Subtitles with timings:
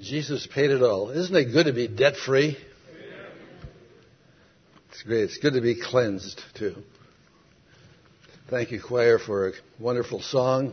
[0.00, 1.10] Jesus paid it all.
[1.10, 2.56] Isn't it good to be debt free?
[4.90, 5.24] It's great.
[5.24, 6.76] It's good to be cleansed too.
[8.48, 10.72] Thank you, choir, for a wonderful song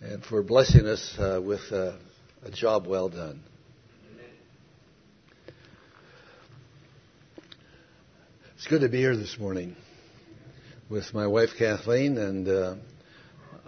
[0.00, 1.96] and for blessing us uh, with uh,
[2.44, 3.42] a job well done.
[8.56, 9.76] It's good to be here this morning
[10.88, 12.74] with my wife Kathleen, and uh,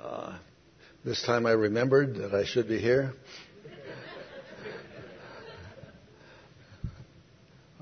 [0.02, 0.38] uh
[1.04, 3.12] this time I remembered that I should be here.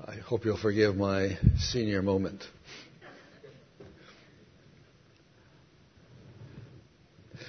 [0.05, 2.43] I hope you'll forgive my senior moment.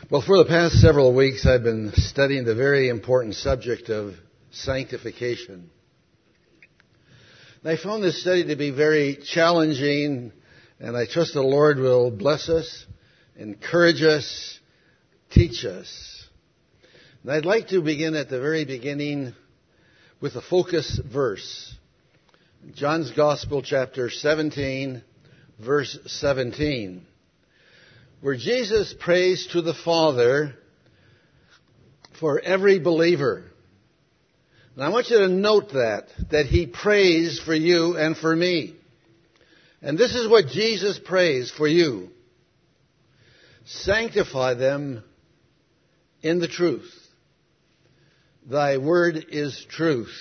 [0.08, 4.14] Well, for the past several weeks, I've been studying the very important subject of
[4.52, 5.70] sanctification.
[7.64, 10.30] And I found this study to be very challenging,
[10.78, 12.86] and I trust the Lord will bless us,
[13.34, 14.60] encourage us,
[15.32, 16.28] teach us.
[17.24, 19.34] And I'd like to begin at the very beginning
[20.20, 21.74] with a focus verse.
[22.74, 25.02] John's Gospel, chapter 17,
[25.64, 27.06] verse 17,
[28.20, 30.54] where Jesus prays to the Father
[32.18, 33.44] for every believer.
[34.74, 38.74] And I want you to note that, that he prays for you and for me.
[39.80, 42.08] And this is what Jesus prays for you.
[43.66, 45.04] Sanctify them
[46.22, 46.92] in the truth.
[48.44, 50.12] Thy word is truth.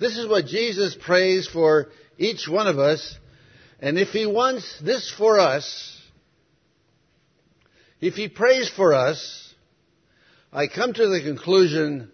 [0.00, 3.16] This is what Jesus prays for each one of us.
[3.80, 6.00] And if He wants this for us,
[8.00, 9.54] if He prays for us,
[10.52, 12.10] I come to the conclusion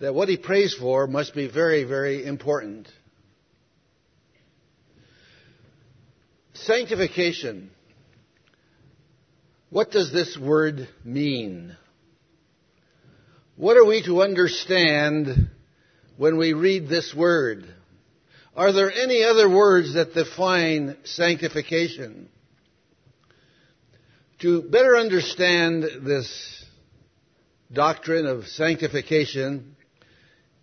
[0.00, 2.88] that what He prays for must be very, very important.
[6.54, 7.70] Sanctification.
[9.70, 11.76] What does this word mean?
[13.56, 15.50] What are we to understand
[16.18, 17.64] when we read this word?
[18.54, 22.28] Are there any other words that define sanctification?
[24.40, 26.64] To better understand this
[27.72, 29.76] doctrine of sanctification,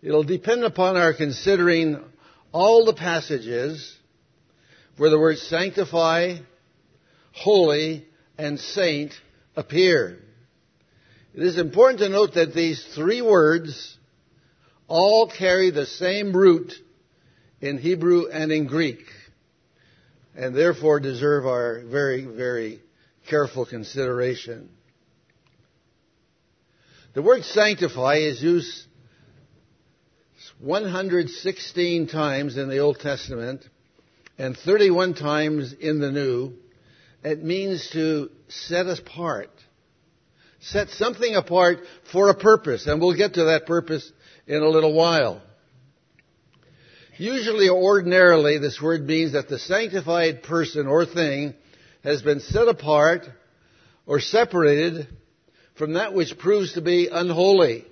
[0.04, 2.04] it'll depend upon our considering
[2.52, 3.98] all the passages
[4.98, 6.36] where the words sanctify,
[7.32, 8.06] holy,
[8.38, 9.14] and saint
[9.56, 10.20] appear.
[11.34, 13.98] It is important to note that these three words
[14.88, 16.74] all carry the same root
[17.62, 19.06] in Hebrew and in Greek,
[20.36, 22.82] and therefore deserve our very, very
[23.30, 24.70] careful consideration.
[27.14, 28.88] The word sanctify is used
[30.60, 33.66] 116 times in the Old Testament
[34.38, 36.54] and 31 times in the New.
[37.24, 39.50] It means to set apart.
[40.60, 41.80] Set something apart
[42.12, 44.12] for a purpose, and we'll get to that purpose
[44.48, 45.42] in a little while.
[47.18, 51.54] Usually, ordinarily, this word means that the sanctified person or thing
[52.04, 53.26] has been set apart
[54.06, 55.08] or separated
[55.76, 57.86] from that which proves to be unholy.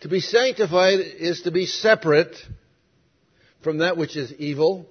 [0.00, 2.36] To be sanctified is to be separate
[3.62, 4.86] from that which is evil,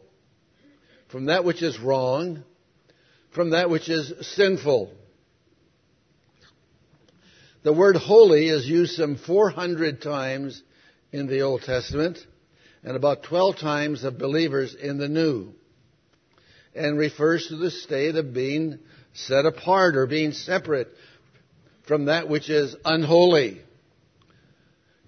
[1.09, 2.43] from that which is wrong,
[3.31, 4.91] from that which is sinful.
[7.63, 10.61] The word holy is used some 400 times
[11.11, 12.19] in the Old Testament
[12.83, 15.53] and about 12 times of believers in the New
[16.75, 18.79] and refers to the state of being
[19.13, 20.89] set apart or being separate
[21.87, 23.61] from that which is unholy.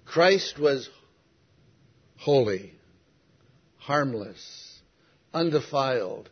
[0.04, 0.90] Christ was
[2.16, 2.74] holy,
[3.78, 4.80] harmless,
[5.32, 6.28] undefiled,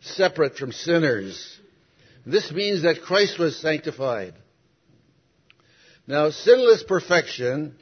[0.00, 1.58] separate from sinners.
[2.24, 4.34] This means that Christ was sanctified.
[6.10, 7.76] Now, sinless perfection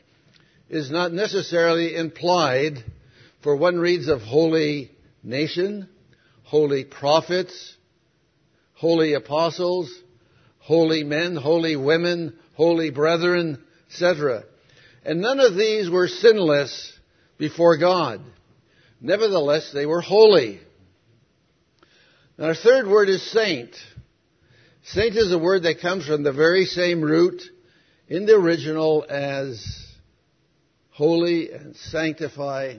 [0.68, 2.84] is not necessarily implied
[3.40, 4.90] for one reads of holy
[5.22, 5.88] nation,
[6.42, 7.74] holy prophets,
[8.74, 9.90] holy apostles,
[10.58, 14.44] holy men, holy women, holy brethren, etc.
[15.06, 16.92] And none of these were sinless
[17.38, 18.20] before God.
[19.00, 20.60] Nevertheless, they were holy.
[22.36, 23.74] Now, our third word is saint.
[24.82, 27.40] Saint is a word that comes from the very same root
[28.08, 29.86] in the original as
[30.90, 32.74] holy and sanctify.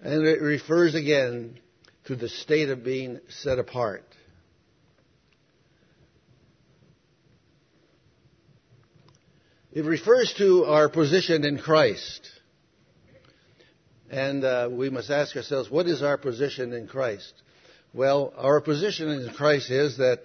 [0.00, 1.58] And it refers again
[2.06, 4.04] to the state of being set apart.
[9.72, 12.30] It refers to our position in Christ.
[14.08, 17.32] And uh, we must ask ourselves, what is our position in Christ?
[17.92, 20.20] Well, our position in Christ is that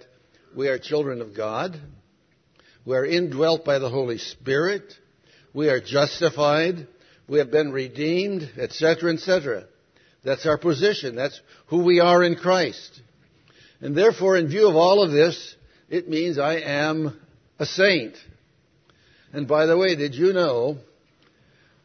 [0.56, 1.80] We are children of God.
[2.84, 4.82] We are indwelt by the Holy Spirit.
[5.54, 6.88] We are justified.
[7.28, 9.66] We have been redeemed, etc., etc.
[10.24, 11.14] That's our position.
[11.14, 13.00] That's who we are in Christ.
[13.80, 15.54] And therefore, in view of all of this,
[15.88, 17.20] it means I am
[17.60, 18.16] a saint.
[19.32, 20.78] And by the way, did you know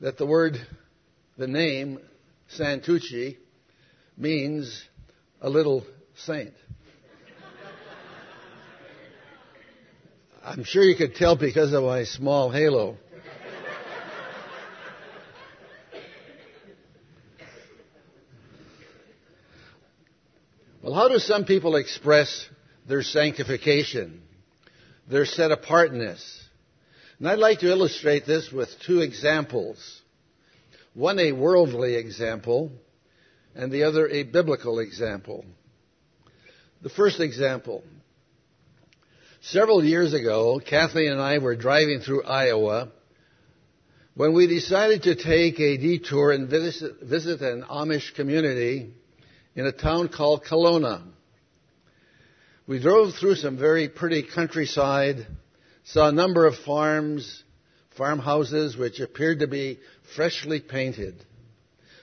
[0.01, 0.57] that the word,
[1.37, 1.99] the name,
[2.57, 3.37] Santucci,
[4.17, 4.83] means
[5.39, 5.85] a little
[6.15, 6.53] saint?
[10.47, 12.97] I'm sure you could tell because of my small halo.
[20.83, 22.47] Well, how do some people express
[22.87, 24.21] their sanctification,
[25.09, 26.43] their set apartness?
[27.17, 30.01] And I'd like to illustrate this with two examples.
[30.93, 32.71] One a worldly example,
[33.55, 35.43] and the other a biblical example.
[36.83, 37.83] The first example.
[39.49, 42.89] Several years ago, Kathleen and I were driving through Iowa
[44.15, 48.91] when we decided to take a detour and visit, an Amish community
[49.55, 51.03] in a town called Kalona.
[52.65, 55.27] We drove through some very pretty countryside,
[55.83, 57.43] saw a number of farms,
[57.95, 59.77] farmhouses which appeared to be
[60.15, 61.23] freshly painted.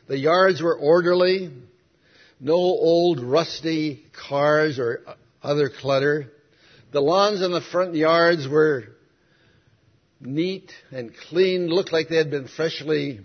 [0.06, 1.50] The yards were orderly,
[2.38, 5.00] no old rusty cars or
[5.42, 6.31] other clutter.
[6.92, 8.84] The lawns in the front yards were
[10.20, 13.20] neat and clean, looked like they had been freshly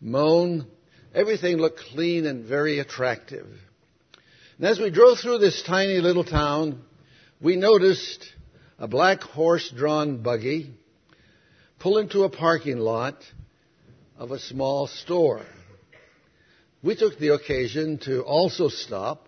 [0.00, 0.68] mown.
[1.12, 3.48] Everything looked clean and very attractive.
[4.56, 6.84] And as we drove through this tiny little town,
[7.40, 8.24] we noticed
[8.78, 10.70] a black horse drawn buggy
[11.80, 13.16] pull into a parking lot
[14.16, 15.44] of a small store.
[16.84, 19.27] We took the occasion to also stop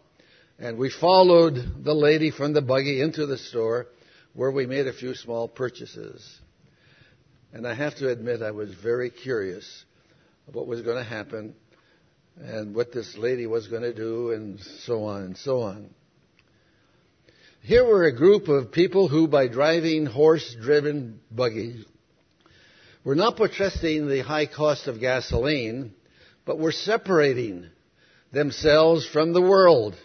[0.61, 3.87] and we followed the lady from the buggy into the store
[4.35, 6.39] where we made a few small purchases.
[7.53, 9.85] And I have to admit I was very curious
[10.47, 11.55] of what was going to happen
[12.39, 15.91] and what this lady was going to do and so on and so on.
[17.63, 21.85] Here were a group of people who, by driving horse driven buggies,
[23.03, 25.95] were not protesting the high cost of gasoline,
[26.45, 27.67] but were separating
[28.31, 29.97] themselves from the world.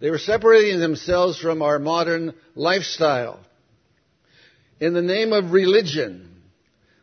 [0.00, 3.40] They were separating themselves from our modern lifestyle.
[4.80, 6.42] In the name of religion,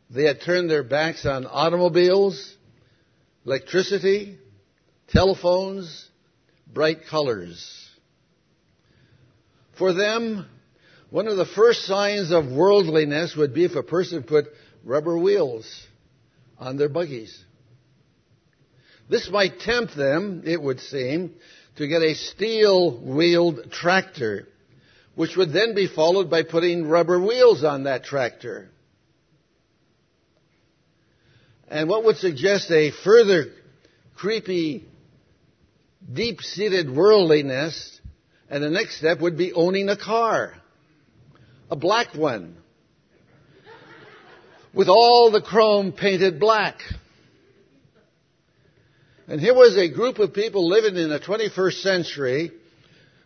[0.09, 2.55] they had turned their backs on automobiles,
[3.45, 4.39] electricity,
[5.09, 6.09] telephones,
[6.73, 7.87] bright colors.
[9.77, 10.47] For them,
[11.11, 14.45] one of the first signs of worldliness would be if a person put
[14.83, 15.85] rubber wheels
[16.57, 17.43] on their buggies.
[19.07, 21.35] This might tempt them, it would seem,
[21.77, 24.47] to get a steel wheeled tractor,
[25.15, 28.69] which would then be followed by putting rubber wheels on that tractor.
[31.67, 33.47] And what would suggest a further
[34.15, 34.85] creepy,
[36.11, 37.99] deep seated worldliness,
[38.49, 40.53] and the next step would be owning a car.
[41.69, 42.57] A black one.
[44.73, 46.79] With all the chrome painted black.
[49.29, 52.51] And here was a group of people living in the 21st century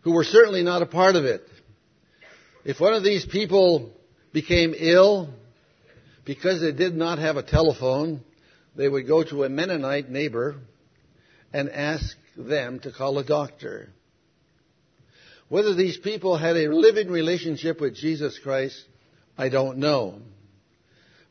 [0.01, 1.48] who were certainly not a part of it.
[2.65, 3.92] If one of these people
[4.33, 5.30] became ill
[6.26, 8.21] because they did not have a telephone,
[8.76, 10.56] they would go to a Mennonite neighbor
[11.54, 13.90] and ask them to call a doctor.
[15.49, 18.81] Whether these people had a living relationship with Jesus Christ,
[19.37, 20.19] I don't know.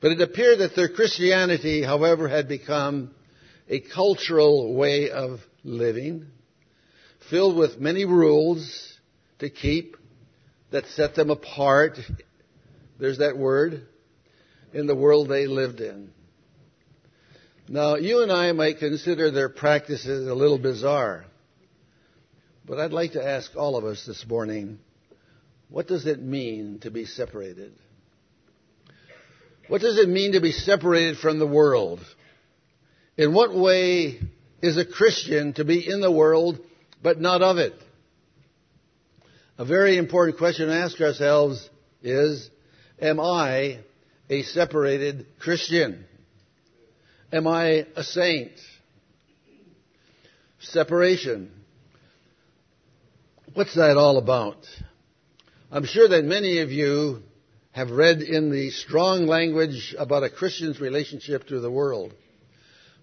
[0.00, 3.14] But it appeared that their Christianity, however, had become
[3.71, 6.27] a cultural way of living,
[7.31, 8.99] filled with many rules
[9.39, 9.97] to keep
[10.73, 11.99] that set them apart.
[12.99, 13.87] There's that word
[14.75, 16.11] in the world they lived in.
[17.69, 21.25] Now, you and I might consider their practices a little bizarre,
[22.67, 24.81] but I'd like to ask all of us this morning
[25.69, 27.73] what does it mean to be separated?
[29.69, 32.00] What does it mean to be separated from the world?
[33.17, 34.21] In what way
[34.62, 36.59] is a Christian to be in the world
[37.02, 37.75] but not of it?
[39.59, 41.69] A very important question to ask ourselves
[42.02, 42.49] is,
[43.00, 43.81] am I
[44.31, 46.07] a separated Christian?
[47.33, 48.52] Am I a saint?
[50.61, 51.50] Separation.
[53.55, 54.57] What's that all about?
[55.71, 57.23] I'm sure that many of you
[57.73, 62.14] have read in the strong language about a Christian's relationship to the world.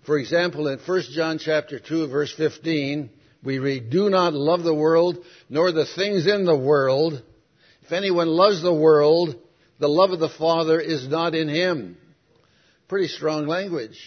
[0.08, 3.10] For example, in 1 John chapter 2 verse 15,
[3.44, 5.18] we read, Do not love the world,
[5.50, 7.22] nor the things in the world.
[7.82, 9.36] If anyone loves the world,
[9.80, 11.98] the love of the Father is not in him.
[12.88, 14.00] Pretty strong language.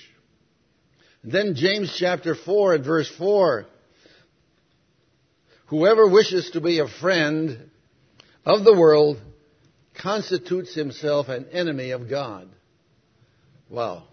[1.23, 3.67] Then James chapter 4 and verse 4.
[5.67, 7.71] Whoever wishes to be a friend
[8.47, 9.19] of the world
[10.01, 12.49] constitutes himself an enemy of God.
[13.69, 14.05] Wow.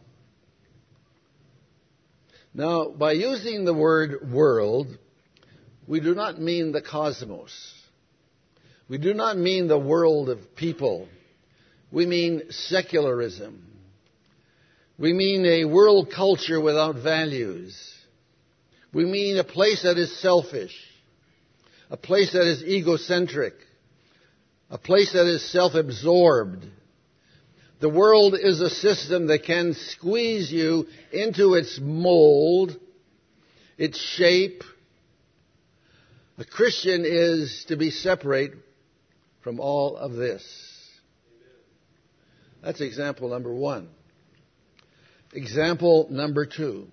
[2.57, 4.87] Now, by using the word world,
[5.85, 7.53] we do not mean the cosmos.
[8.89, 11.07] We do not mean the world of people.
[11.91, 13.63] We mean secularism.
[14.97, 17.79] We mean a world culture without values.
[18.91, 20.75] We mean a place that is selfish.
[21.91, 23.53] A place that is egocentric.
[24.71, 26.65] A place that is self-absorbed.
[27.79, 32.75] The world is a system that can squeeze you into its mold,
[33.77, 34.63] its shape.
[36.39, 38.53] A Christian is to be separate
[39.43, 40.43] from all of this.
[42.63, 43.89] That's example number one.
[45.33, 46.87] Example number two.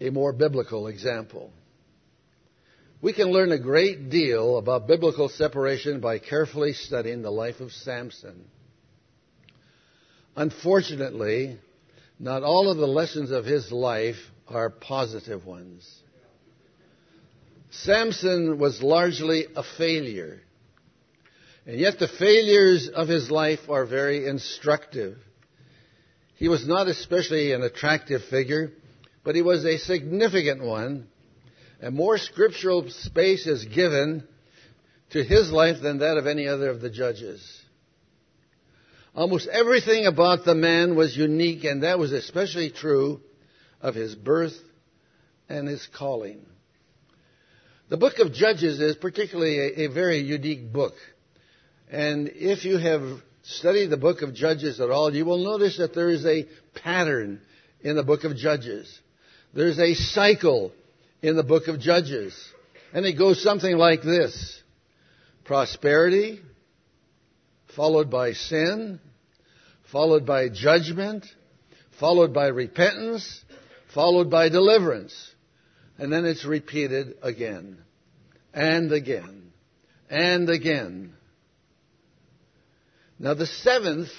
[0.00, 1.50] A more biblical example.
[3.00, 7.70] We can learn a great deal about biblical separation by carefully studying the life of
[7.70, 8.44] Samson.
[10.34, 11.58] Unfortunately,
[12.18, 14.16] not all of the lessons of his life
[14.48, 15.88] are positive ones.
[17.70, 20.40] Samson was largely a failure.
[21.66, 25.18] And yet the failures of his life are very instructive.
[26.34, 28.72] He was not especially an attractive figure,
[29.22, 31.06] but he was a significant one
[31.80, 34.26] and more scriptural space is given
[35.10, 37.62] to his life than that of any other of the judges.
[39.14, 43.20] Almost everything about the man was unique, and that was especially true
[43.80, 44.56] of his birth
[45.48, 46.44] and his calling.
[47.88, 50.94] The book of Judges is particularly a, a very unique book.
[51.90, 53.02] And if you have
[53.42, 57.40] studied the book of Judges at all, you will notice that there is a pattern
[57.80, 59.00] in the book of Judges.
[59.54, 60.72] There's a cycle
[61.22, 62.34] in the book of Judges.
[62.92, 64.62] And it goes something like this
[65.44, 66.40] prosperity,
[67.74, 69.00] followed by sin,
[69.90, 71.26] followed by judgment,
[71.98, 73.42] followed by repentance,
[73.94, 75.34] followed by deliverance.
[75.98, 77.78] And then it's repeated again
[78.54, 79.52] and again
[80.08, 81.14] and again.
[83.18, 84.10] Now, the seventh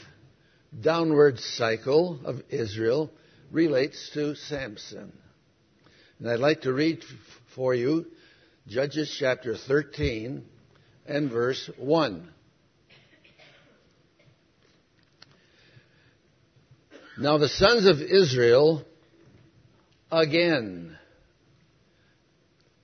[0.78, 3.12] downward cycle of Israel
[3.52, 5.14] relates to Samson.
[6.20, 7.04] And I'd like to read
[7.56, 8.06] for you
[8.68, 10.44] Judges chapter 13
[11.08, 12.30] and verse 1.
[17.18, 18.84] Now the sons of Israel
[20.12, 20.98] again.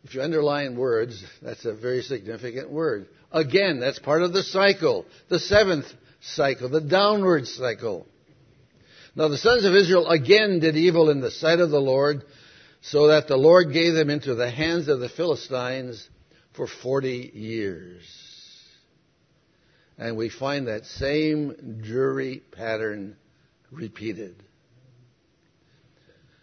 [0.06, 3.08] If you underline words, that's a very significant word.
[3.32, 5.06] Again, that's part of the cycle.
[5.30, 5.88] The seventh
[6.22, 8.08] cycle, the downward cycle.
[9.14, 12.24] Now the sons of Israel again did evil in the sight of the Lord
[12.92, 16.08] so that the Lord gave them into the hands of the Philistines
[16.54, 18.04] for 40 years.
[19.98, 23.16] And we find that same jury pattern
[23.72, 24.36] repeated.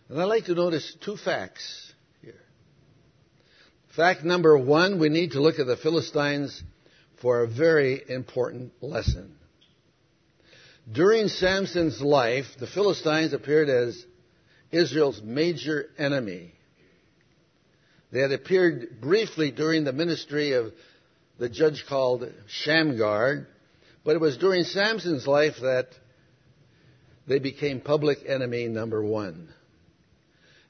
[0.08, 2.40] And I'd like to notice two facts here.
[3.94, 6.60] Fact number one, we need to look at the Philistines
[7.20, 9.36] for a very important lesson.
[10.90, 14.04] During Samson's life, the Philistines appeared as
[14.72, 16.52] Israel's major enemy.
[18.10, 20.72] They had appeared briefly during the ministry of
[21.38, 23.46] the judge called Shamgar,
[24.04, 25.88] but it was during Samson's life that
[27.26, 29.48] they became public enemy number one.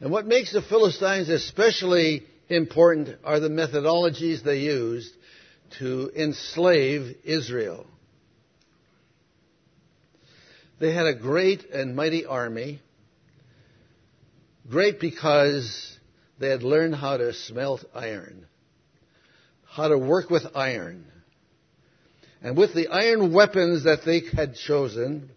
[0.00, 5.12] And what makes the Philistines especially important are the methodologies they used
[5.78, 7.86] to enslave Israel.
[10.78, 12.80] They had a great and mighty army
[14.68, 15.98] Great because
[16.38, 18.46] they had learned how to smelt iron,
[19.66, 21.06] how to work with iron.
[22.42, 25.30] And with the iron weapons that they had chosen,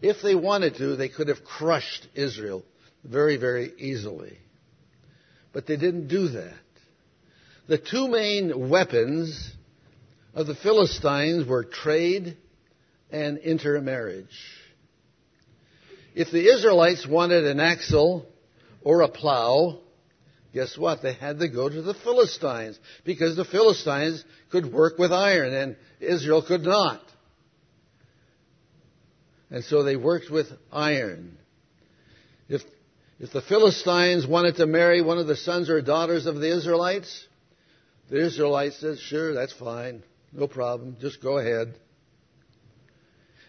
[0.00, 2.64] if they wanted to, they could have crushed Israel
[3.04, 4.38] very, very easily.
[5.52, 6.54] But they didn't do that.
[7.68, 9.52] The two main weapons
[10.34, 12.36] of the Philistines were trade
[13.10, 14.26] and intermarriage.
[16.14, 18.26] If the Israelites wanted an axle
[18.82, 19.78] or a plow,
[20.52, 21.02] guess what?
[21.02, 25.76] They had to go to the Philistines because the Philistines could work with iron and
[26.00, 27.00] Israel could not.
[29.50, 31.36] And so they worked with iron.
[32.48, 32.62] If,
[33.18, 37.26] if the Philistines wanted to marry one of the sons or daughters of the Israelites,
[38.12, 40.02] The Israelites said, sure, that's fine.
[40.32, 40.98] No problem.
[41.00, 41.74] Just go ahead.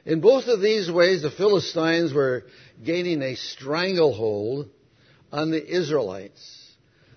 [0.06, 2.44] In both of these ways, the Philistines were
[2.84, 4.70] gaining a stranglehold
[5.32, 6.72] on the Israelites,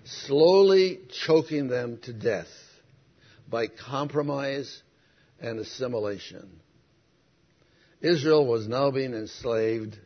[0.05, 2.47] slowly choking them to death
[3.49, 4.81] by compromise
[5.39, 6.61] and assimilation.
[8.01, 9.97] Israel was now being enslaved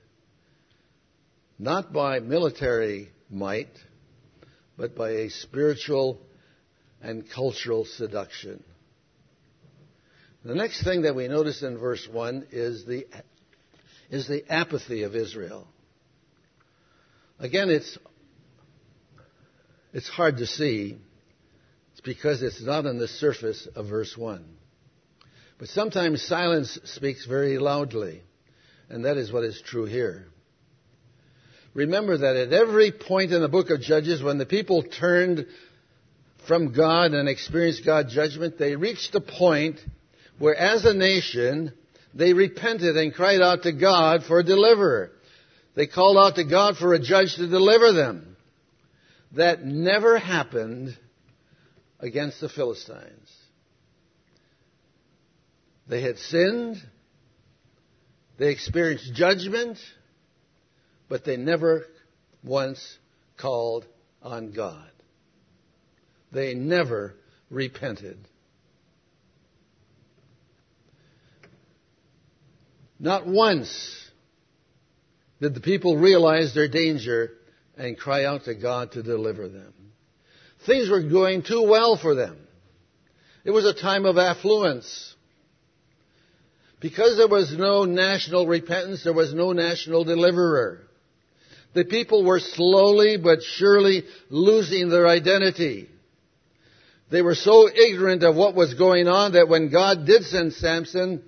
[1.59, 3.69] not by military might,
[4.75, 6.19] but by a spiritual
[7.01, 8.63] and cultural seduction.
[10.43, 13.05] The next thing that we notice in verse 1 is the,
[14.09, 15.67] is the apathy of Israel.
[17.39, 17.97] Again, it's,
[19.93, 20.97] it's hard to see.
[21.91, 24.43] It's because it's not on the surface of verse 1.
[25.59, 28.23] But sometimes silence speaks very loudly,
[28.89, 30.25] and that is what is true here.
[31.75, 35.45] Remember that at every point in the book of Judges, when the people turned
[36.47, 39.79] from God and experienced God's judgment, they reached a point
[40.41, 41.71] where as a nation,
[42.15, 45.11] they repented and cried out to God for a deliverer.
[45.75, 48.35] They called out to God for a judge to deliver them.
[49.33, 50.97] That never happened
[51.99, 53.29] against the Philistines.
[55.87, 56.77] They had sinned.
[58.39, 59.77] They experienced judgment,
[61.07, 61.85] but they never
[62.43, 62.97] once
[63.37, 63.85] called
[64.23, 64.89] on God.
[66.31, 67.13] They never
[67.51, 68.27] repented.
[73.01, 73.97] Not once
[75.41, 77.31] did the people realize their danger
[77.75, 79.73] and cry out to God to deliver them.
[80.67, 82.37] Things were going too well for them.
[83.43, 85.15] It was a time of affluence.
[86.79, 90.81] Because there was no national repentance, there was no national deliverer.
[91.73, 95.89] The people were slowly but surely losing their identity.
[97.09, 101.23] They were so ignorant of what was going on that when God did send Samson,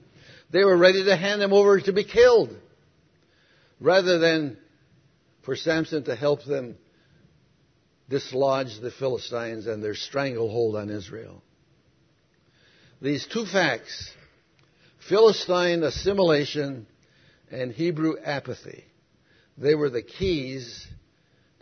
[0.53, 2.55] they were ready to hand him over to be killed
[3.79, 4.55] rather than
[5.42, 6.77] for Samson to help them
[8.07, 11.42] dislodge the Philistines and their stranglehold on Israel.
[13.01, 14.13] These two facts,
[15.09, 16.85] Philistine assimilation
[17.51, 18.83] and Hebrew apathy,
[19.57, 20.87] they were the keys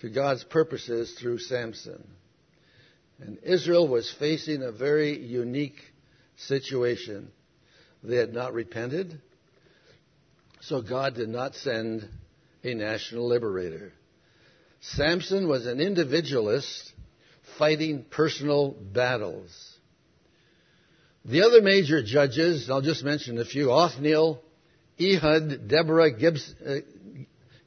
[0.02, 2.06] to God's purposes through Samson.
[3.22, 5.80] And Israel was facing a very unique
[6.36, 7.32] situation.
[8.04, 9.22] They had not repented.
[10.62, 12.08] So God did not send
[12.64, 13.94] a national liberator.
[14.82, 16.92] Samson was an individualist
[17.58, 19.52] fighting personal battles.
[21.26, 24.42] The other major judges, I'll just mention a few, Othniel,
[25.00, 26.78] Ehud, Deborah, Gibbs, uh,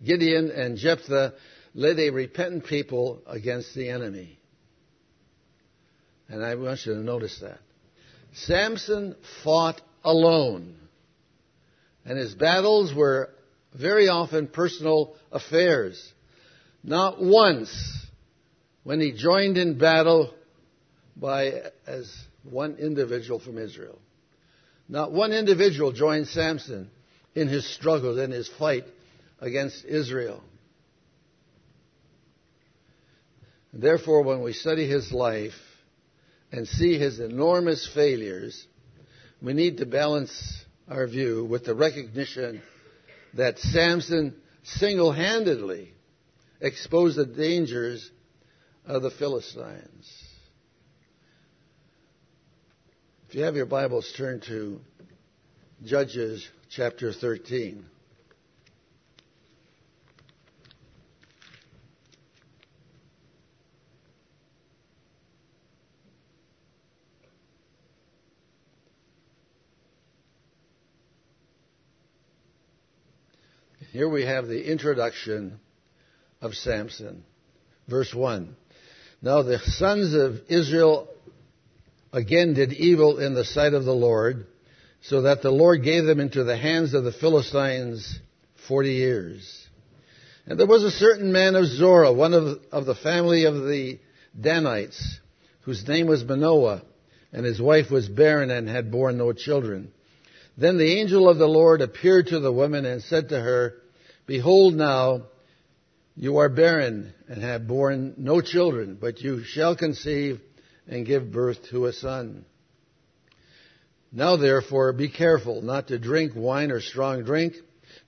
[0.05, 1.35] Gideon, and Jephthah,
[1.75, 4.39] led a repentant people against the enemy.
[6.29, 7.59] And I want you to notice that.
[8.33, 10.77] Samson fought alone.
[12.05, 13.31] And his battles were
[13.75, 16.13] very often personal affairs.
[16.83, 17.73] Not once
[18.83, 20.35] when he joined in battle
[21.17, 22.13] by as
[22.43, 23.99] one individual from Israel.
[24.89, 26.91] Not one individual joined Samson
[27.35, 28.85] in his struggles in his fight
[29.41, 30.43] against Israel.
[33.73, 35.55] Therefore, when we study his life
[36.53, 38.67] and see his enormous failures,
[39.45, 42.63] we need to balance our view with the recognition
[43.35, 45.93] that Samson single handedly
[46.63, 48.11] exposed the dangers
[48.87, 50.11] of the Philistines.
[53.29, 54.81] If you have your Bibles, turn to
[55.85, 57.85] Judges chapter 13.
[73.95, 75.61] Here we have the introduction
[76.41, 77.23] of Samson.
[77.87, 78.57] Verse 1.
[79.23, 81.07] Now the sons of Israel
[82.13, 84.49] again did evil in the sight of the Lord,
[85.03, 88.19] so that the Lord gave them into the hands of the Philistines
[88.67, 89.65] forty years.
[90.45, 94.01] And there was a certain man of Zorah, one of, of the family of the
[94.39, 95.21] Danites,
[95.61, 96.83] whose name was Manoah,
[97.33, 99.93] and his wife was barren and had borne no children.
[100.59, 103.77] Then the angel of the Lord appeared to the woman and said to her,
[104.27, 105.23] Behold now,
[106.17, 110.41] you are barren and have borne no children, but you shall conceive
[110.87, 112.45] and give birth to a son.
[114.13, 117.55] Now therefore be careful not to drink wine or strong drink,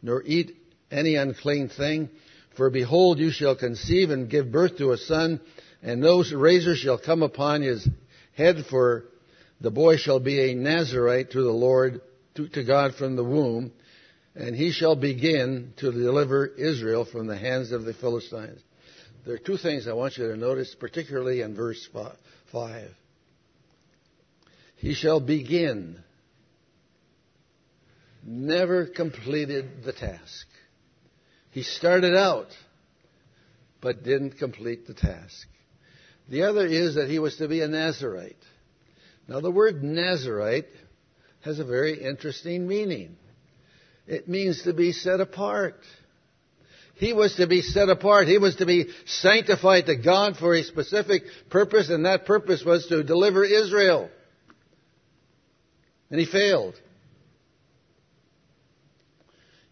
[0.02, 0.56] nor eat
[0.90, 2.08] any unclean thing,
[2.56, 5.40] for behold you shall conceive and give birth to a son,
[5.82, 7.86] and no razor shall come upon his
[8.34, 9.04] head for
[9.60, 12.00] the boy shall be a Nazarite to the Lord,
[12.36, 13.72] to, to God from the womb,
[14.36, 18.60] and he shall begin to deliver Israel from the hands of the Philistines.
[19.24, 21.88] There are two things I want you to notice, particularly in verse
[22.52, 22.90] 5.
[24.76, 26.02] He shall begin.
[28.22, 30.46] Never completed the task.
[31.50, 32.48] He started out,
[33.80, 35.48] but didn't complete the task.
[36.28, 38.36] The other is that he was to be a Nazarite.
[39.28, 40.66] Now, the word Nazarite
[41.40, 43.16] has a very interesting meaning.
[44.06, 45.76] It means to be set apart.
[46.94, 48.26] He was to be set apart.
[48.26, 52.86] He was to be sanctified to God for a specific purpose, and that purpose was
[52.86, 54.08] to deliver Israel.
[56.10, 56.74] And he failed.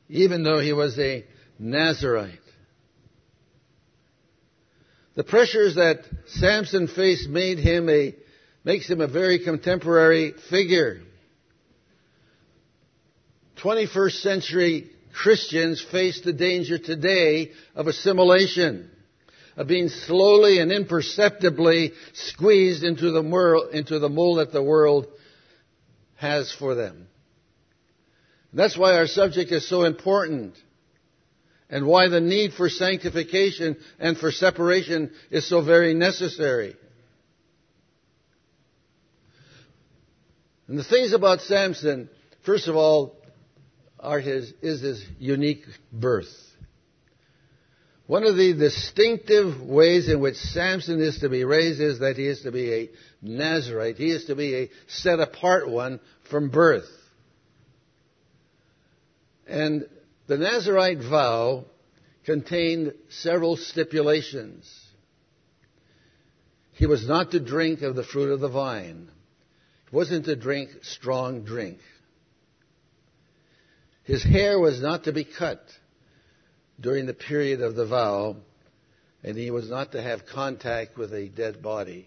[0.09, 1.25] Even though he was a
[1.59, 2.41] Nazarite.
[5.15, 8.15] The pressures that Samson faced made him a,
[8.65, 11.01] makes him a very contemporary figure.
[13.63, 18.91] 21st century Christians face the danger today of assimilation,
[19.57, 25.07] of being slowly and imperceptibly squeezed into the, world, into the mold that the world
[26.17, 27.07] has for them.
[28.53, 30.57] That's why our subject is so important
[31.69, 36.77] and why the need for sanctification and for separation is so very necessary.
[40.69, 42.09] And the things about Samson,
[42.45, 43.17] first of all,
[44.05, 46.33] are his, is his unique birth.
[48.07, 52.27] One of the distinctive ways in which Samson is to be raised is that he
[52.27, 52.91] is to be a
[53.23, 53.97] Nazarite.
[53.97, 56.89] He is to be a set apart one from birth.
[59.47, 59.89] And
[60.27, 61.65] the Nazarite vow
[62.27, 64.71] contained several stipulations.
[66.73, 69.09] He was not to drink of the fruit of the vine.
[69.91, 71.79] He wasn't to drink strong drink.
[74.05, 75.63] His hair was not to be cut
[76.79, 78.37] during the period of the vow,
[79.23, 82.07] and he was not to have contact with a dead body.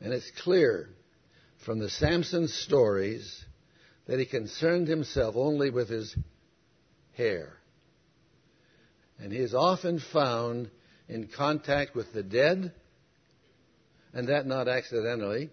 [0.00, 0.88] And it's clear
[1.64, 3.44] from the Samson stories
[4.06, 6.16] that he concerned himself only with his
[7.14, 7.56] hair.
[9.18, 10.70] And he is often found
[11.08, 12.72] in contact with the dead,
[14.12, 15.50] and that not accidentally.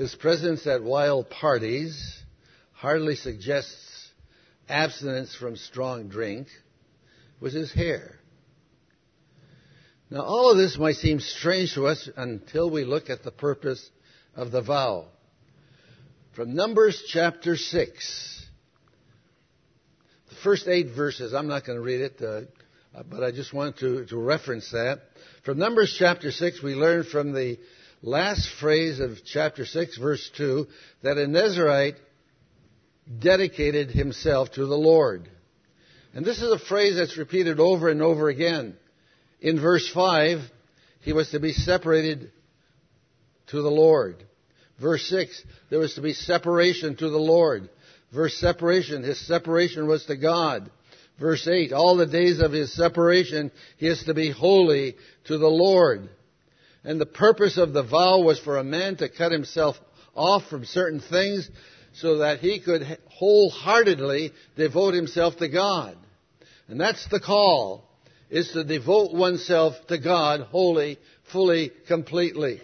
[0.00, 2.22] His presence at wild parties
[2.72, 4.08] hardly suggests
[4.66, 6.48] abstinence from strong drink
[7.38, 8.18] with his hair.
[10.08, 13.90] Now, all of this might seem strange to us until we look at the purpose
[14.34, 15.08] of the vow.
[16.32, 18.46] From Numbers chapter 6,
[20.30, 23.76] the first eight verses, I'm not going to read it, uh, but I just want
[23.80, 25.02] to, to reference that.
[25.44, 27.58] From Numbers chapter 6, we learn from the
[28.02, 30.66] last phrase of chapter 6, verse 2,
[31.02, 31.96] that a Nazarite
[33.18, 35.28] dedicated himself to the Lord.
[36.14, 38.76] And this is a phrase that's repeated over and over again.
[39.40, 40.40] In verse 5,
[41.00, 42.30] he was to be separated
[43.48, 44.16] to the Lord.
[44.80, 47.68] Verse 6, there was to be separation to the Lord.
[48.12, 50.70] Verse separation, his separation was to God.
[51.18, 55.46] Verse 8, all the days of his separation, he is to be holy to the
[55.46, 56.08] Lord.
[56.84, 59.76] And the purpose of the vow was for a man to cut himself
[60.14, 61.48] off from certain things
[61.92, 65.96] so that he could wholeheartedly devote himself to God.
[66.68, 67.84] And that's the call,
[68.30, 70.98] is to devote oneself to God wholly,
[71.32, 72.60] fully, completely.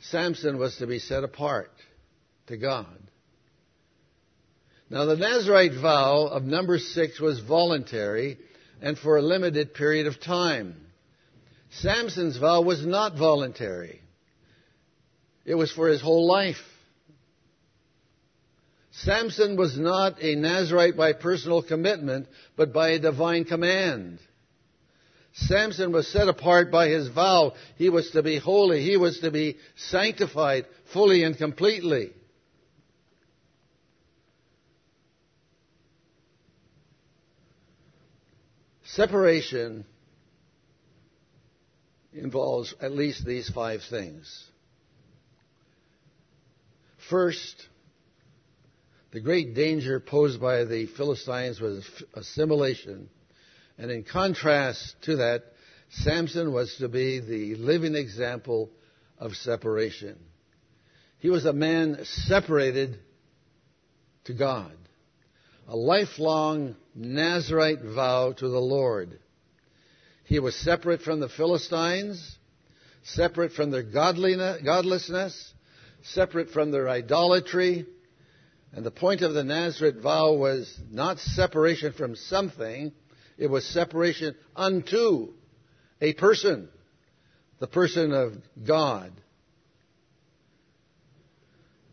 [0.00, 1.70] Samson was to be set apart
[2.46, 2.86] to God.
[4.90, 8.38] Now the Nazarite vow of number six was voluntary
[8.80, 10.87] and for a limited period of time.
[11.70, 14.00] Samson's vow was not voluntary.
[15.44, 16.56] It was for his whole life.
[18.90, 22.26] Samson was not a Nazarite by personal commitment,
[22.56, 24.18] but by a divine command.
[25.32, 27.52] Samson was set apart by his vow.
[27.76, 28.82] He was to be holy.
[28.82, 32.10] He was to be sanctified fully and completely.
[38.84, 39.84] Separation
[42.18, 44.44] involves at least these five things.
[47.08, 47.68] First,
[49.12, 53.08] the great danger posed by the Philistines was assimilation.
[53.78, 55.44] And in contrast to that,
[55.90, 58.70] Samson was to be the living example
[59.18, 60.18] of separation.
[61.20, 62.98] He was a man separated
[64.24, 64.76] to God.
[65.66, 69.18] A lifelong Nazarite vow to the Lord.
[70.28, 72.36] He was separate from the Philistines,
[73.02, 75.54] separate from their godlessness,
[76.02, 77.86] separate from their idolatry.
[78.74, 82.92] And the point of the Nazarite vow was not separation from something,
[83.38, 85.32] it was separation unto
[86.02, 86.68] a person,
[87.58, 88.34] the person of
[88.66, 89.12] God.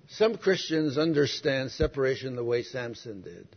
[0.09, 3.47] Some Christians understand separation the way Samson did.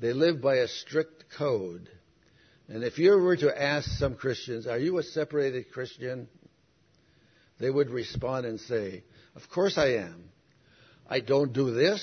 [0.00, 1.90] They live by a strict code.
[2.70, 6.28] And if you were to ask some Christians, Are you a separated Christian?
[7.58, 9.02] they would respond and say,
[9.34, 10.30] Of course I am.
[11.08, 12.00] I don't do this,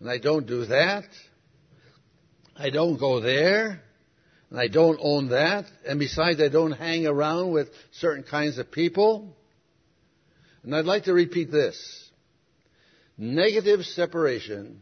[0.00, 1.04] and I don't do that.
[2.56, 3.82] I don't go there,
[4.48, 5.66] and I don't own that.
[5.86, 9.36] And besides, I don't hang around with certain kinds of people.
[10.62, 12.10] And I'd like to repeat this
[13.18, 14.80] negative separation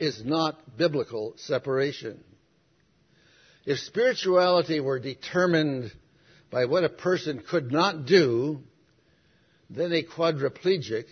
[0.00, 2.24] is not biblical separation.
[3.66, 5.92] If spirituality were determined
[6.50, 8.60] by what a person could not do,
[9.68, 11.04] then a quadriplegic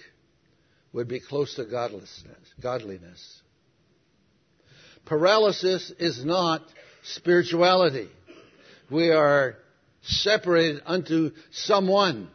[0.93, 3.43] would be close to godlessness, godliness.
[5.05, 6.63] Paralysis is not
[7.03, 8.09] spirituality.
[8.91, 9.57] We are
[10.03, 12.29] separated unto someone.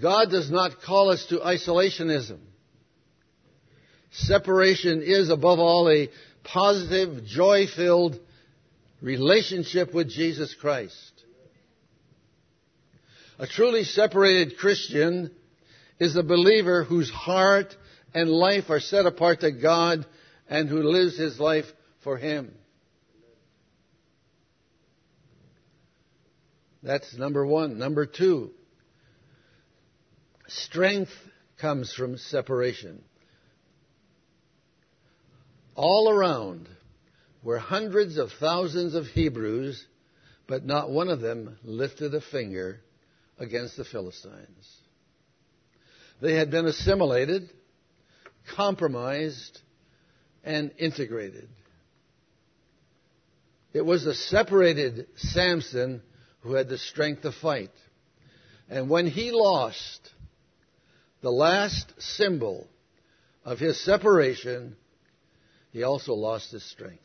[0.00, 2.38] God does not call us to isolationism.
[4.10, 6.08] Separation is above all a
[6.46, 8.18] positive, joy-filled
[9.02, 11.12] relationship with Jesus Christ.
[13.38, 15.30] A truly separated Christian
[15.98, 17.76] is a believer whose heart
[18.14, 20.06] and life are set apart to God
[20.48, 21.66] and who lives his life
[22.02, 22.54] for Him.
[26.82, 27.78] That's number one.
[27.78, 28.52] Number two,
[30.46, 31.10] strength
[31.60, 33.02] comes from separation.
[35.76, 36.68] All around
[37.42, 39.84] were hundreds of thousands of Hebrews,
[40.48, 42.80] but not one of them lifted a finger
[43.38, 44.80] against the Philistines.
[46.22, 47.50] They had been assimilated,
[48.56, 49.60] compromised,
[50.42, 51.48] and integrated.
[53.74, 56.00] It was a separated Samson
[56.40, 57.72] who had the strength to fight.
[58.70, 60.10] And when he lost
[61.20, 62.66] the last symbol
[63.44, 64.76] of his separation,
[65.76, 67.04] he also lost his strength.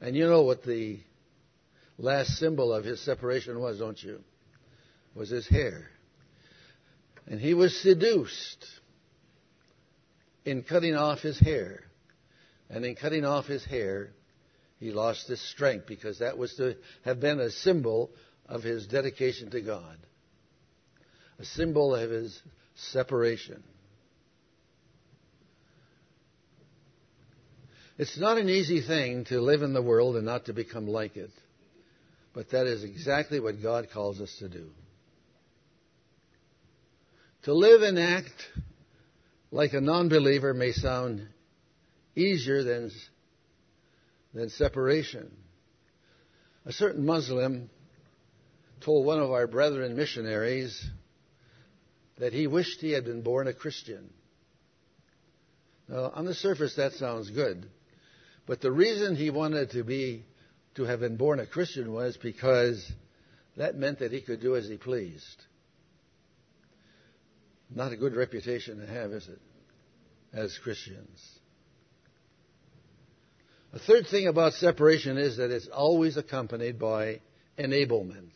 [0.00, 0.98] And you know what the
[1.98, 4.20] last symbol of his separation was, don't you?
[5.14, 5.90] Was his hair.
[7.26, 8.64] And he was seduced
[10.46, 11.82] in cutting off his hair.
[12.70, 14.08] And in cutting off his hair,
[14.80, 18.10] he lost his strength because that was to have been a symbol
[18.46, 19.98] of his dedication to God,
[21.38, 22.40] a symbol of his
[22.74, 23.62] separation.
[27.98, 31.16] It's not an easy thing to live in the world and not to become like
[31.16, 31.32] it.
[32.32, 34.70] But that is exactly what God calls us to do.
[37.42, 38.34] To live and act
[39.50, 41.26] like a non believer may sound
[42.14, 42.92] easier than,
[44.32, 45.32] than separation.
[46.66, 47.68] A certain Muslim
[48.80, 50.86] told one of our brethren missionaries
[52.18, 54.10] that he wished he had been born a Christian.
[55.88, 57.68] Now, on the surface, that sounds good.
[58.48, 60.24] But the reason he wanted to be
[60.76, 62.90] to have been born a Christian was because
[63.58, 65.44] that meant that he could do as he pleased.
[67.68, 69.38] Not a good reputation to have, is it?
[70.32, 71.22] As Christians.
[73.74, 77.20] A third thing about separation is that it's always accompanied by
[77.58, 78.30] enablement.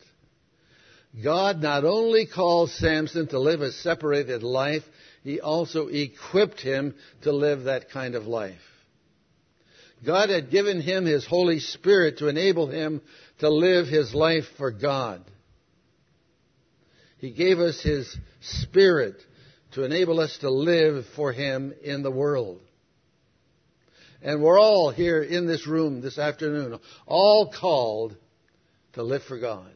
[1.23, 4.83] God not only called Samson to live a separated life,
[5.23, 8.61] he also equipped him to live that kind of life.
[10.05, 13.01] God had given him his Holy Spirit to enable him
[13.39, 15.23] to live his life for God.
[17.17, 19.15] He gave us his Spirit
[19.71, 22.59] to enable us to live for him in the world.
[24.21, 28.15] And we're all here in this room this afternoon, all called
[28.93, 29.71] to live for God,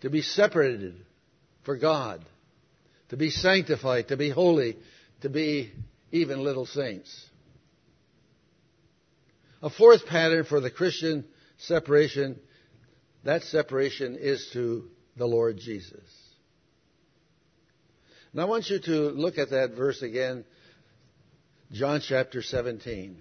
[0.00, 0.96] to be separated
[1.64, 2.24] for God,
[3.10, 4.76] to be sanctified, to be holy,
[5.20, 5.72] to be
[6.10, 7.28] even little saints.
[9.62, 11.24] A fourth pattern for the Christian
[11.58, 12.38] separation,
[13.24, 16.02] that separation is to the Lord Jesus.
[18.34, 20.44] Now I want you to look at that verse again,
[21.70, 23.16] John chapter 17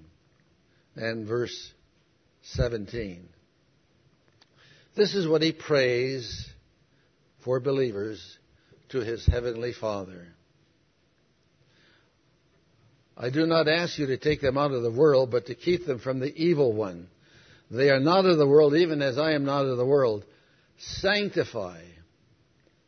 [0.95, 1.73] and verse
[2.43, 3.29] 17.
[4.95, 6.49] This is what he prays
[7.43, 8.37] for believers
[8.89, 10.27] to his heavenly Father.
[13.21, 15.85] I do not ask you to take them out of the world, but to keep
[15.85, 17.07] them from the evil one.
[17.69, 20.25] They are not of the world, even as I am not of the world.
[20.79, 21.83] Sanctify,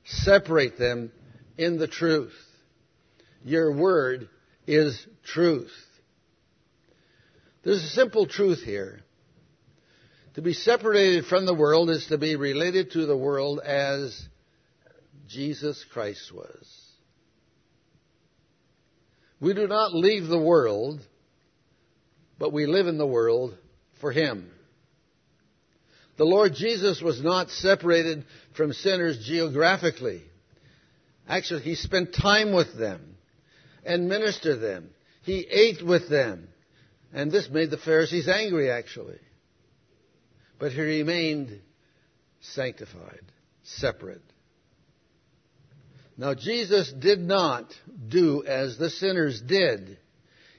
[0.05, 1.11] separate them
[1.55, 2.33] in the truth.
[3.45, 4.27] Your word
[4.65, 5.71] is truth.
[7.63, 9.01] There's a simple truth here.
[10.33, 14.19] To be separated from the world is to be related to the world as
[15.27, 16.82] Jesus Christ was.
[19.43, 21.01] We do not leave the world,
[22.39, 23.57] but we live in the world
[23.99, 24.49] for Him.
[26.15, 28.23] The Lord Jesus was not separated
[28.55, 30.21] from sinners geographically.
[31.27, 33.17] Actually, He spent time with them
[33.85, 34.91] and ministered them.
[35.23, 36.47] He ate with them.
[37.11, 39.19] And this made the Pharisees angry, actually.
[40.57, 41.59] But he remained
[42.39, 43.25] sanctified,
[43.63, 44.21] separate.
[46.17, 47.73] Now, Jesus did not
[48.07, 49.97] do as the sinners did.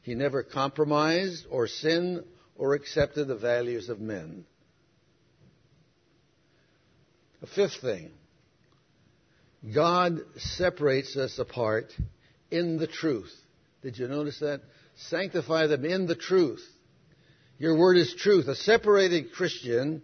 [0.03, 2.25] He never compromised or sinned
[2.57, 4.45] or accepted the values of men.
[7.43, 8.11] A fifth thing
[9.73, 11.93] God separates us apart
[12.51, 13.33] in the truth.
[13.83, 14.61] Did you notice that?
[14.97, 16.65] Sanctify them in the truth.
[17.59, 18.49] Your word is truth.
[18.49, 20.03] A separated Christian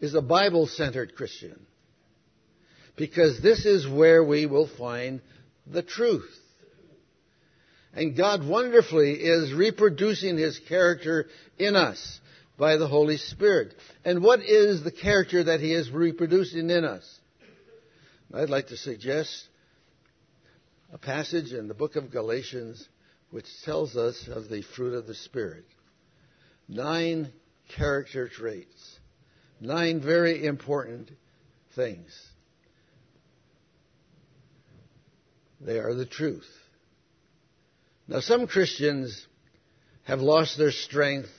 [0.00, 1.66] is a Bible centered Christian.
[2.98, 5.22] Because this is where we will find
[5.66, 6.28] the truth.
[7.94, 11.26] And God wonderfully is reproducing His character
[11.58, 12.20] in us
[12.58, 13.74] by the Holy Spirit.
[14.04, 17.18] And what is the character that He is reproducing in us?
[18.34, 19.46] I'd like to suggest
[20.92, 22.86] a passage in the book of Galatians
[23.30, 25.64] which tells us of the fruit of the Spirit.
[26.68, 27.32] Nine
[27.76, 28.98] character traits.
[29.60, 31.10] Nine very important
[31.74, 32.10] things.
[35.60, 36.48] They are the truth.
[38.06, 39.26] Now, some Christians
[40.04, 41.30] have lost their strength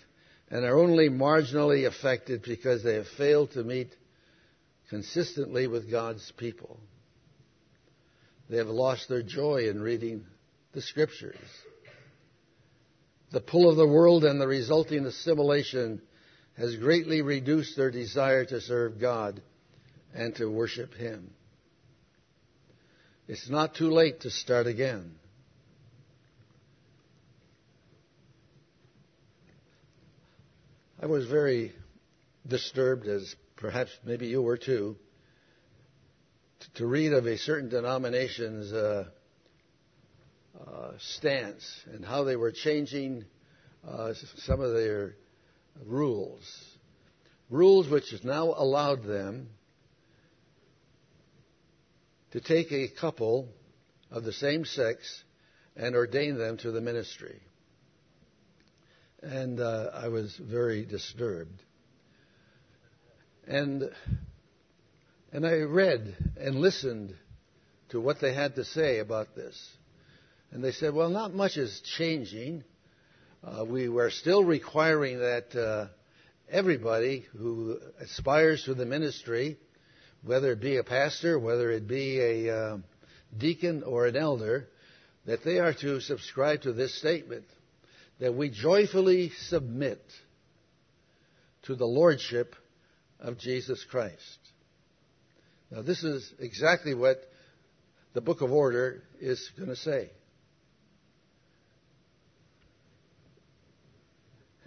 [0.50, 3.96] and are only marginally affected because they have failed to meet
[4.90, 6.80] consistently with God's people.
[8.50, 10.26] They have lost their joy in reading
[10.74, 11.38] the Scriptures.
[13.32, 16.02] The pull of the world and the resulting assimilation
[16.58, 19.42] has greatly reduced their desire to serve God
[20.14, 21.32] and to worship Him.
[23.30, 25.12] It's not too late to start again.
[31.00, 31.74] I was very
[32.48, 34.96] disturbed, as perhaps maybe you were too,
[36.74, 39.10] to read of a certain denomination's uh,
[40.60, 43.26] uh, stance and how they were changing
[43.88, 45.14] uh, some of their
[45.86, 46.66] rules.
[47.52, 49.50] Rules which has now allowed them
[52.32, 53.50] to take a couple
[54.12, 55.24] of the same sex
[55.76, 57.40] and ordain them to the ministry.
[59.22, 61.62] And uh, I was very disturbed.
[63.48, 63.90] And,
[65.32, 67.16] and I read and listened
[67.90, 69.58] to what they had to say about this.
[70.52, 72.64] And they said, well, not much is changing.
[73.44, 75.88] Uh, we were still requiring that uh,
[76.50, 79.58] everybody who aspires to the ministry,
[80.24, 82.78] whether it be a pastor, whether it be a uh,
[83.38, 84.68] deacon or an elder,
[85.26, 87.46] that they are to subscribe to this statement
[88.20, 90.02] that we joyfully submit
[91.64, 92.56] to the lordship
[93.20, 94.40] of Jesus Christ.
[95.72, 97.18] Now, this is exactly what
[98.14, 100.10] the book of order is going to say.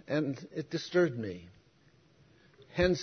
[0.07, 1.47] and it disturbed me.
[2.73, 3.01] Hence,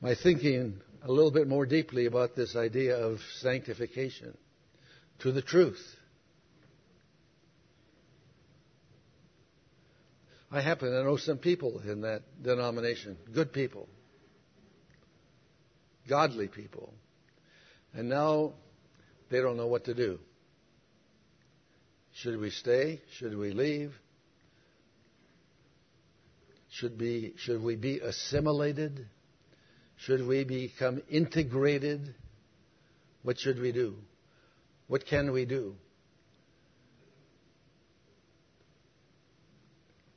[0.00, 4.36] my thinking a little bit more deeply about this idea of sanctification
[5.20, 5.80] to the truth.
[10.50, 13.88] I happen to know some people in that denomination, good people,
[16.08, 16.94] godly people,
[17.92, 18.54] and now
[19.30, 20.20] they don't know what to do.
[22.14, 23.02] Should we stay?
[23.18, 23.92] Should we leave?
[26.70, 29.06] Should, be, should we be assimilated?
[29.98, 32.14] Should we become integrated?
[33.22, 33.96] What should we do?
[34.86, 35.74] What can we do?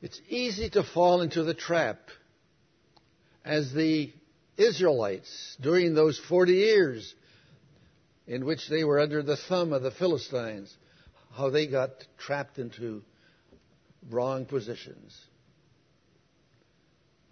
[0.02, 2.00] It's easy to fall into the trap
[3.46, 4.12] as the
[4.58, 7.14] Israelites during those 40 years
[8.28, 10.76] in which they were under the thumb of the Philistines,
[11.34, 13.04] how they got trapped into
[14.10, 15.20] wrong positions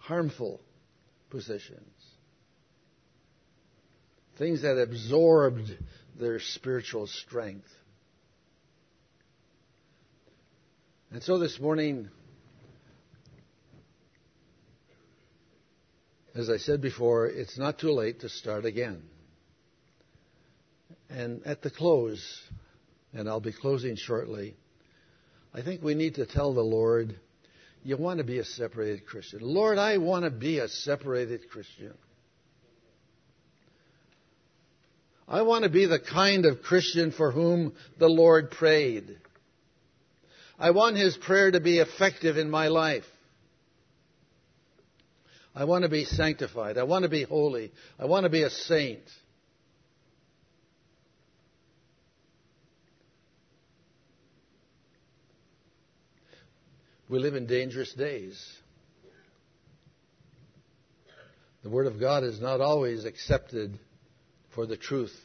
[0.09, 0.59] harmful
[1.29, 1.93] positions,
[4.39, 5.69] things that absorbed
[6.17, 7.67] their spiritual strength.
[11.11, 12.09] And so this morning,
[16.33, 19.03] as I said before, it's not too late to start again.
[21.09, 22.41] And at the close,
[23.13, 24.55] and I'll be closing shortly,
[25.53, 27.19] I think we need to tell the Lord,
[27.83, 29.39] you want to be a separated Christian.
[29.41, 31.93] Lord, I want to be a separated Christian.
[35.29, 39.15] I want to be the kind of Christian for whom the Lord prayed.
[40.57, 43.05] I want His prayer to be effective in my life.
[45.53, 46.79] I want to be sanctified.
[46.79, 47.71] I want to be holy.
[47.99, 49.03] I want to be a saint.
[57.07, 58.43] We live in dangerous days.
[61.61, 63.77] The Word of God is not always accepted
[64.59, 65.17] for the truth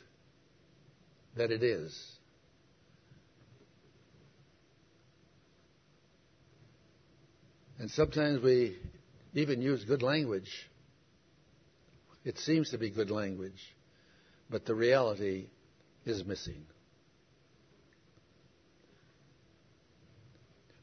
[1.36, 1.92] that it is.
[7.80, 8.76] And sometimes we
[9.32, 10.52] even use good language.
[12.24, 13.60] It seems to be good language,
[14.48, 15.48] but the reality
[16.04, 16.64] is missing.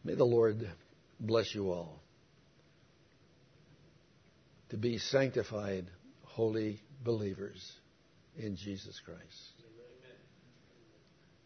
[0.03, 0.69] May the Lord
[1.21, 2.01] bless you all
[4.71, 5.85] to be sanctified,
[6.25, 7.77] holy believers
[8.38, 9.19] in Jesus Christ.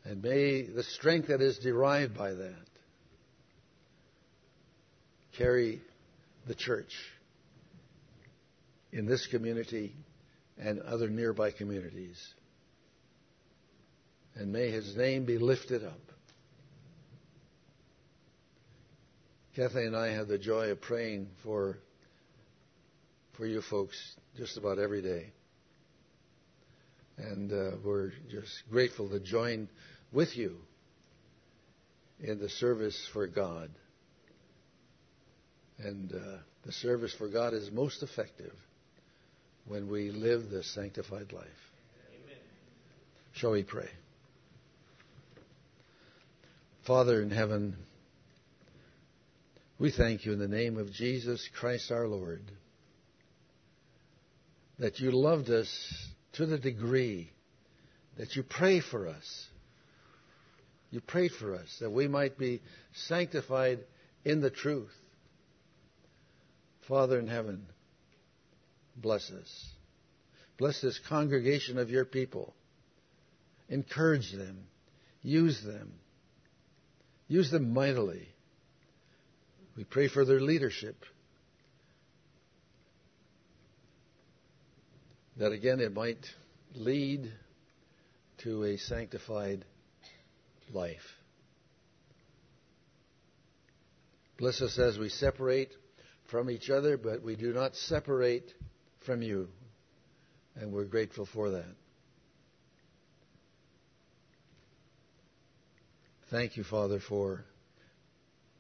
[0.04, 2.68] And may the strength that is derived by that
[5.38, 5.82] carry
[6.48, 6.94] the church
[8.92, 9.94] in this community
[10.58, 12.18] and other nearby communities.
[14.36, 16.00] And may his name be lifted up.
[19.56, 21.78] Kathy and I have the joy of praying for
[23.38, 23.98] for you folks
[24.38, 25.32] just about every day.
[27.18, 29.70] And uh, we're just grateful to join
[30.12, 30.58] with you
[32.20, 33.70] in the service for God.
[35.80, 38.54] And uh, the service for God is most effective
[39.68, 41.46] when we live the sanctified life.
[42.10, 42.38] Amen.
[43.34, 43.90] Shall we pray?
[46.86, 47.76] Father in heaven,
[49.80, 52.44] we thank you in the name of Jesus Christ our Lord
[54.78, 55.68] that you loved us
[56.36, 57.32] to the degree
[58.18, 59.48] that you pray for us.
[60.92, 62.62] You prayed for us that we might be
[62.94, 63.80] sanctified
[64.24, 64.94] in the truth.
[66.88, 67.66] Father in heaven,
[68.96, 69.70] bless us.
[70.58, 72.54] Bless this congregation of your people.
[73.68, 74.68] Encourage them.
[75.22, 75.94] Use them.
[77.28, 78.30] Use them mightily.
[79.76, 80.96] We pray for their leadership.
[85.38, 86.26] That again it might
[86.76, 87.32] lead
[88.44, 89.66] to a sanctified
[90.72, 91.02] life.
[94.38, 95.72] Bless us as we separate
[96.30, 98.54] from each other, but we do not separate
[99.06, 99.48] from you.
[100.56, 101.76] And we're grateful for that.
[106.32, 107.46] Thank you, Father, for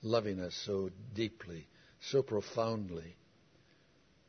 [0.01, 1.67] loving us so deeply,
[1.99, 3.15] so profoundly.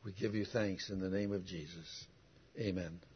[0.03, 2.07] We give you thanks in the name of Jesus.
[2.59, 3.06] Amen.